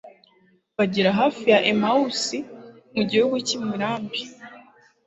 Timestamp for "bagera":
0.77-1.09